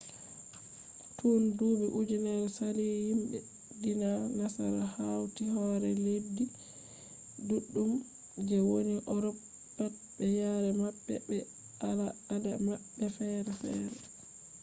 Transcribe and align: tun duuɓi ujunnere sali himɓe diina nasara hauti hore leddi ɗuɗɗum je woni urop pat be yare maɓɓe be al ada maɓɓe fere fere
tun 1.17 1.41
duuɓi 1.57 1.85
ujunnere 1.99 2.45
sali 2.57 2.85
himɓe 3.07 3.37
diina 3.81 4.09
nasara 4.37 4.83
hauti 4.95 5.43
hore 5.53 5.91
leddi 6.05 6.45
ɗuɗɗum 7.47 7.91
je 8.47 8.57
woni 8.69 8.95
urop 9.15 9.37
pat 9.75 9.93
be 10.15 10.25
yare 10.39 10.69
maɓɓe 10.81 11.15
be 11.27 11.37
al 11.87 11.99
ada 12.33 12.51
maɓɓe 12.67 13.05
fere 13.17 13.51
fere 13.61 13.97